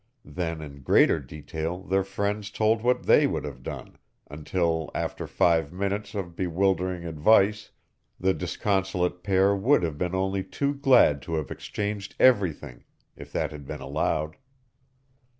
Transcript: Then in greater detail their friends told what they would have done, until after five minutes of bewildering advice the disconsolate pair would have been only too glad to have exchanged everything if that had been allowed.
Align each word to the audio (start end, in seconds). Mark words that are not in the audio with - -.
Then 0.25 0.61
in 0.63 0.81
greater 0.81 1.19
detail 1.19 1.83
their 1.83 2.03
friends 2.03 2.49
told 2.49 2.81
what 2.81 3.03
they 3.03 3.27
would 3.27 3.43
have 3.43 3.61
done, 3.61 3.97
until 4.31 4.89
after 4.95 5.27
five 5.27 5.71
minutes 5.71 6.15
of 6.15 6.35
bewildering 6.35 7.05
advice 7.05 7.69
the 8.19 8.33
disconsolate 8.33 9.21
pair 9.21 9.55
would 9.55 9.83
have 9.83 9.99
been 9.99 10.15
only 10.15 10.43
too 10.43 10.73
glad 10.73 11.21
to 11.21 11.35
have 11.35 11.51
exchanged 11.51 12.15
everything 12.19 12.83
if 13.15 13.31
that 13.33 13.51
had 13.51 13.67
been 13.67 13.79
allowed. 13.79 14.37